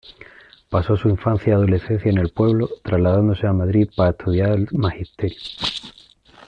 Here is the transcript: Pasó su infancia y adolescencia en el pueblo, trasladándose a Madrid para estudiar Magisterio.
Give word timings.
Pasó 0.67 0.97
su 0.97 1.09
infancia 1.09 1.51
y 1.51 1.53
adolescencia 1.53 2.09
en 2.09 2.17
el 2.17 2.29
pueblo, 2.29 2.67
trasladándose 2.83 3.45
a 3.45 3.53
Madrid 3.53 3.87
para 3.95 4.09
estudiar 4.09 4.57
Magisterio. 4.73 5.37